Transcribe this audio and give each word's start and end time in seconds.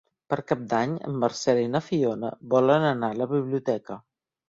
Per 0.33 0.37
Cap 0.51 0.63
d'Any 0.71 0.95
en 1.09 1.19
Marcel 1.25 1.63
i 1.65 1.69
na 1.75 1.83
Fiona 1.91 2.35
volen 2.57 2.91
anar 2.91 3.15
a 3.15 3.23
la 3.25 3.33
biblioteca. 3.39 4.05